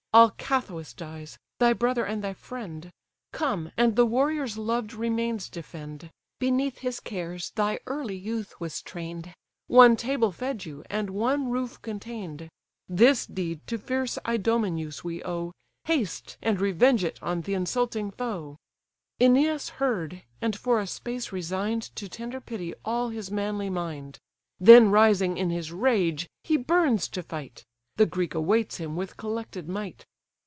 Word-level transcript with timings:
Alcathous 0.13 0.93
dies, 0.93 1.37
thy 1.57 1.71
brother 1.71 2.03
and 2.03 2.21
thy 2.21 2.33
friend; 2.33 2.91
Come, 3.31 3.71
and 3.77 3.95
the 3.95 4.05
warrior's 4.05 4.57
loved 4.57 4.93
remains 4.93 5.47
defend. 5.47 6.11
Beneath 6.37 6.79
his 6.79 6.99
cares 6.99 7.51
thy 7.51 7.79
early 7.87 8.17
youth 8.17 8.53
was 8.59 8.81
train'd, 8.81 9.33
One 9.67 9.95
table 9.95 10.33
fed 10.33 10.65
you, 10.65 10.83
and 10.89 11.11
one 11.11 11.49
roof 11.49 11.81
contain'd. 11.81 12.49
This 12.89 13.25
deed 13.25 13.65
to 13.67 13.77
fierce 13.77 14.19
Idomeneus 14.27 15.01
we 15.01 15.23
owe; 15.23 15.53
Haste, 15.85 16.37
and 16.41 16.59
revenge 16.59 17.05
it 17.05 17.17
on 17.23 17.41
th' 17.43 17.47
insulting 17.51 18.11
foe." 18.11 18.57
Æneas 19.21 19.69
heard, 19.79 20.23
and 20.41 20.57
for 20.57 20.81
a 20.81 20.87
space 20.87 21.31
resign'd 21.31 21.83
To 21.95 22.09
tender 22.09 22.41
pity 22.41 22.73
all 22.83 23.07
his 23.11 23.31
manly 23.31 23.69
mind; 23.69 24.19
Then 24.59 24.91
rising 24.91 25.37
in 25.37 25.51
his 25.51 25.71
rage, 25.71 26.27
he 26.43 26.57
burns 26.57 27.07
to 27.07 27.23
fight: 27.23 27.63
The 27.97 28.05
Greek 28.05 28.33
awaits 28.33 28.77
him 28.77 28.95
with 28.95 29.17
collected 29.17 29.67
might. 29.67 30.05